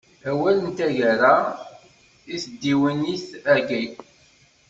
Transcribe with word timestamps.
Awal 0.29 0.57
n 0.65 0.69
taggara 0.77 1.33
i 2.33 2.35
tdiwennit-agi. 2.43 3.83